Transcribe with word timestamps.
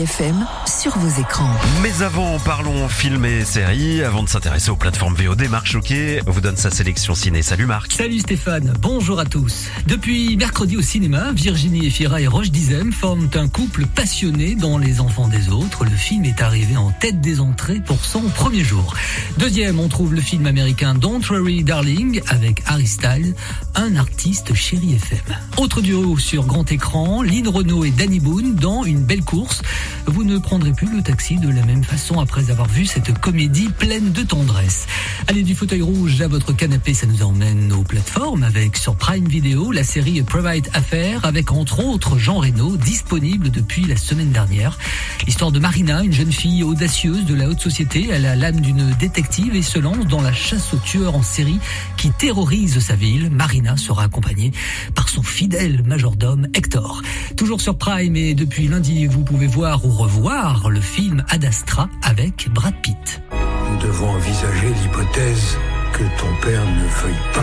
FM 0.00 0.46
sur 0.66 0.96
vos 0.96 1.20
écrans. 1.20 1.50
Mais 1.82 2.02
avant, 2.02 2.38
parlons 2.38 2.88
film 2.88 3.24
et 3.24 3.44
séries. 3.44 4.02
Avant 4.02 4.22
de 4.22 4.28
s'intéresser 4.28 4.70
aux 4.70 4.76
plateformes 4.76 5.14
VOD, 5.14 5.48
Marc 5.48 5.66
Choquet 5.66 6.20
vous 6.26 6.40
donne 6.40 6.56
sa 6.56 6.70
sélection 6.70 7.14
ciné. 7.14 7.42
Salut 7.42 7.66
Marc. 7.66 7.92
Salut 7.92 8.20
Stéphane, 8.20 8.72
bonjour 8.80 9.20
à 9.20 9.24
tous. 9.24 9.66
Depuis 9.86 10.36
mercredi 10.36 10.76
au 10.76 10.82
cinéma, 10.82 11.32
Virginie 11.32 11.86
Efira 11.86 12.20
et 12.20 12.26
Roche 12.26 12.50
Dizem 12.50 12.92
forment 12.92 13.28
un 13.34 13.48
couple 13.48 13.86
passionné 13.86 14.54
dans 14.54 14.78
Les 14.78 15.00
Enfants 15.00 15.28
des 15.28 15.50
Autres. 15.50 15.84
Le 15.84 15.90
film 15.90 16.24
est 16.24 16.40
arrivé 16.40 16.76
en 16.76 16.90
tête 16.90 17.20
des 17.20 17.40
entrées 17.40 17.80
pour 17.80 18.04
son 18.04 18.22
premier 18.22 18.64
jour. 18.64 18.94
Deuxième, 19.38 19.80
on 19.80 19.88
trouve 19.88 20.14
le 20.14 20.20
film 20.20 20.46
américain 20.46 20.94
Don't 20.94 21.22
Worry 21.28 21.62
Darling 21.64 22.22
avec 22.28 22.62
Harry 22.66 22.86
Styles, 22.86 23.34
un 23.74 23.96
artiste 23.96 24.54
chéri 24.54 24.94
FM. 24.94 25.36
Autre 25.58 25.80
duo 25.80 26.16
sur 26.18 26.46
grand 26.46 26.70
écran, 26.72 27.22
Lynn 27.22 27.48
Renault 27.48 27.84
et 27.84 27.90
Danny 27.90 28.20
Boone 28.20 28.54
dans 28.54 28.84
Une 28.84 29.04
belle 29.04 29.24
course. 29.24 29.62
Vous 30.06 30.24
ne 30.24 30.38
prendrez 30.38 30.72
plus 30.72 30.94
le 30.94 31.02
taxi 31.02 31.36
de 31.36 31.48
la 31.48 31.64
même 31.64 31.84
façon 31.84 32.20
après 32.20 32.50
avoir 32.50 32.68
vu 32.68 32.86
cette 32.86 33.18
comédie 33.18 33.68
pleine 33.68 34.12
de 34.12 34.22
tendresse. 34.22 34.86
Allez 35.28 35.42
du 35.42 35.54
fauteuil 35.54 35.82
rouge 35.82 36.20
à 36.20 36.28
votre 36.28 36.52
canapé, 36.52 36.94
ça 36.94 37.06
nous 37.06 37.22
emmène 37.22 37.72
aux 37.72 37.82
plateformes 37.82 38.42
avec 38.42 38.76
sur 38.76 38.96
Prime 38.96 39.28
Video 39.28 39.72
la 39.72 39.84
série 39.84 40.22
Private 40.22 40.70
Affair 40.72 41.24
avec 41.24 41.52
entre 41.52 41.84
autres 41.84 42.18
Jean 42.18 42.38
Reno 42.38 42.76
disponible 42.76 43.50
depuis 43.50 43.84
la 43.84 43.96
semaine 43.96 44.30
dernière. 44.30 44.78
L'histoire 45.26 45.52
de 45.52 45.58
Marina, 45.58 46.02
une 46.02 46.12
jeune 46.12 46.32
fille 46.32 46.62
audacieuse 46.62 47.24
de 47.24 47.34
la 47.34 47.48
haute 47.48 47.60
société, 47.60 48.08
elle 48.10 48.26
a 48.26 48.36
l'âme 48.36 48.60
d'une 48.60 48.94
détective 48.98 49.54
et 49.54 49.62
se 49.62 49.78
lance 49.78 50.06
dans 50.06 50.22
la 50.22 50.32
chasse 50.32 50.72
aux 50.72 50.78
tueurs 50.78 51.14
en 51.14 51.22
série 51.22 51.58
qui 51.96 52.10
terrorise 52.10 52.78
sa 52.80 52.94
ville. 52.94 53.30
Marina 53.30 53.76
sera 53.76 54.04
accompagnée 54.04 54.52
par 54.94 55.08
son 55.08 55.22
fidèle 55.22 55.82
majordome 55.84 56.48
Hector. 56.54 57.02
Toujours 57.36 57.60
sur 57.60 57.76
Prime 57.76 58.16
et 58.16 58.34
depuis 58.34 58.68
lundi, 58.68 59.06
vous 59.06 59.22
pouvez 59.22 59.46
voir 59.46 59.79
revoir 59.88 60.68
le 60.68 60.80
film 60.80 61.24
Ad 61.30 61.44
Astra 61.44 61.88
avec 62.02 62.48
Brad 62.52 62.74
Pitt. 62.82 63.22
Nous 63.70 63.78
devons 63.78 64.10
envisager 64.10 64.68
l'hypothèse 64.68 65.56
que 65.92 66.02
ton 66.20 66.34
père 66.42 66.64
ne 66.64 66.84
veuille 67.02 67.32
pas. 67.34 67.39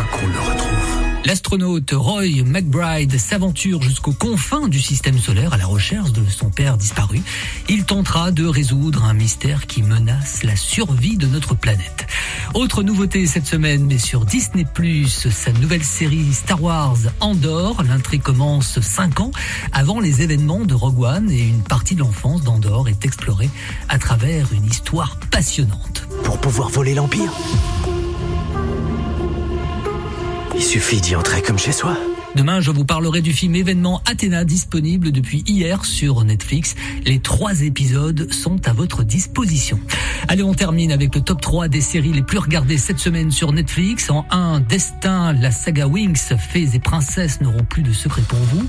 L'astronaute 1.27 1.91
Roy 1.91 2.41
McBride 2.45 3.17
s'aventure 3.17 3.81
jusqu'aux 3.81 4.13
confins 4.13 4.69
du 4.69 4.79
système 4.79 5.19
solaire 5.19 5.51
à 5.51 5.57
la 5.57 5.65
recherche 5.65 6.13
de 6.13 6.23
son 6.29 6.49
père 6.49 6.77
disparu. 6.77 7.19
Il 7.67 7.83
tentera 7.83 8.31
de 8.31 8.45
résoudre 8.45 9.03
un 9.03 9.13
mystère 9.13 9.67
qui 9.67 9.83
menace 9.83 10.43
la 10.43 10.55
survie 10.55 11.17
de 11.17 11.27
notre 11.27 11.53
planète. 11.53 12.07
Autre 12.53 12.81
nouveauté 12.81 13.27
cette 13.27 13.45
semaine, 13.45 13.87
mais 13.87 13.97
sur 13.97 14.23
Disney+, 14.23 14.65
sa 15.05 15.51
nouvelle 15.51 15.83
série 15.83 16.31
Star 16.31 16.63
Wars 16.63 16.97
Andorre. 17.19 17.83
L'intrigue 17.83 18.21
commence 18.21 18.79
5 18.79 19.19
ans 19.19 19.31
avant 19.73 19.99
les 19.99 20.21
événements 20.21 20.63
de 20.63 20.75
Rogue 20.75 21.01
One 21.01 21.29
et 21.29 21.45
une 21.45 21.61
partie 21.61 21.95
de 21.95 21.99
l'enfance 21.99 22.41
d'Andorre 22.43 22.87
est 22.87 23.03
explorée 23.03 23.49
à 23.89 23.99
travers 23.99 24.53
une 24.53 24.65
histoire 24.65 25.17
passionnante. 25.29 26.07
Pour 26.23 26.39
pouvoir 26.39 26.69
voler 26.69 26.93
l'Empire 26.93 27.33
Il 30.57 30.63
suffit 30.63 30.99
d'y 30.99 31.15
entrer 31.15 31.43
comme 31.43 31.59
chez 31.59 31.71
soi. 31.71 31.95
Demain, 32.35 32.61
je 32.61 32.71
vous 32.71 32.83
parlerai 32.83 33.21
du 33.21 33.31
film 33.31 33.53
événement 33.53 34.01
Athéna 34.09 34.43
disponible 34.43 35.11
depuis 35.11 35.43
hier 35.45 35.85
sur 35.85 36.23
Netflix. 36.23 36.73
Les 37.05 37.19
trois 37.19 37.61
épisodes 37.61 38.33
sont 38.33 38.67
à 38.67 38.73
votre 38.73 39.03
disposition. 39.03 39.79
Allez, 40.27 40.41
on 40.41 40.55
termine 40.55 40.91
avec 40.91 41.13
le 41.13 41.21
top 41.21 41.41
3 41.41 41.67
des 41.67 41.79
séries 41.79 42.11
les 42.11 42.23
plus 42.23 42.39
regardées 42.39 42.79
cette 42.79 42.97
semaine 42.97 43.29
sur 43.29 43.53
Netflix. 43.53 44.09
En 44.09 44.25
1, 44.31 44.61
Destin, 44.61 45.33
la 45.33 45.51
saga 45.51 45.85
Wings, 45.85 46.35
Fées 46.39 46.69
et 46.73 46.79
Princesses 46.79 47.39
n'auront 47.39 47.63
plus 47.63 47.83
de 47.83 47.93
secret 47.93 48.23
pour 48.27 48.39
vous. 48.39 48.67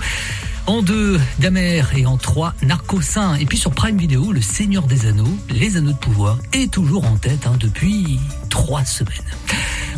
En 0.66 0.82
2, 0.82 1.18
Damer 1.38 1.84
et 1.96 2.04
en 2.04 2.18
3, 2.18 2.52
Narco 2.64 3.00
Saint. 3.00 3.36
Et 3.36 3.46
puis 3.46 3.56
sur 3.56 3.70
Prime 3.70 3.96
Video, 3.96 4.30
Le 4.30 4.42
Seigneur 4.42 4.86
des 4.86 5.06
Anneaux, 5.06 5.38
Les 5.48 5.78
Anneaux 5.78 5.92
de 5.92 5.96
Pouvoir 5.96 6.38
est 6.52 6.70
toujours 6.70 7.06
en 7.06 7.16
tête 7.16 7.46
hein, 7.46 7.56
depuis 7.58 8.20
trois 8.50 8.84
semaines. 8.84 9.16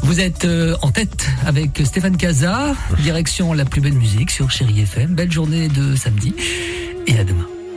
Vous 0.02 0.20
êtes 0.20 0.44
euh, 0.44 0.76
en 0.82 0.90
tête 0.90 1.28
avec 1.46 1.82
Stéphane 1.84 2.16
Casa, 2.16 2.74
direction 3.02 3.52
la 3.52 3.64
plus 3.64 3.80
belle 3.80 3.94
musique 3.94 4.30
sur 4.30 4.50
Chéri 4.50 4.80
FM. 4.80 5.14
Belle 5.14 5.30
journée 5.30 5.68
de 5.68 5.94
samedi 5.94 6.34
et 7.06 7.18
à 7.18 7.24
demain. 7.24 7.46